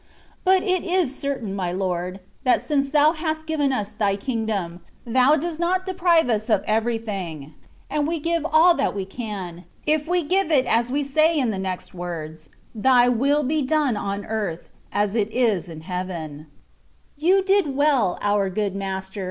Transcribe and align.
But 0.43 0.63
it 0.63 0.83
is 0.83 1.15
certain, 1.15 1.55
my 1.55 1.71
Lord, 1.71 2.21
that 2.43 2.59
since 2.63 2.89
Thou 2.89 3.11
hast 3.11 3.45
given 3.45 3.71
us 3.71 3.91
thy 3.91 4.15
kingdom. 4.15 4.79
Thou 5.05 5.35
dost 5.35 5.59
not 5.59 5.85
THE 5.85 5.91
WAT 5.91 6.01
OF 6.01 6.25
PERFECTION. 6.25 6.27
159 6.27 6.27
deprive 6.27 6.35
us 6.35 6.49
of 6.49 6.63
everything; 7.43 7.53
and 7.87 8.07
we 8.07 8.19
give 8.19 8.43
all 8.51 8.73
that 8.73 8.95
we 8.95 9.05
can, 9.05 9.65
if 9.85 10.07
we 10.07 10.23
give 10.23 10.49
it 10.49 10.65
as 10.65 10.91
we 10.91 11.03
say 11.03 11.37
in 11.37 11.51
the 11.51 11.59
next 11.59 11.93
words," 11.93 12.49
Thy 12.73 13.09
will 13.09 13.43
be 13.43 13.61
done 13.61 13.95
on 13.95 14.25
earth, 14.25 14.69
as 14.91 15.13
it 15.13 15.31
is 15.31 15.69
in 15.69 15.81
heaven/^ 15.81 16.47
You 17.15 17.43
did 17.43 17.75
well, 17.77 18.17
our 18.23 18.49
good 18.49 18.75
Master 18.75 19.19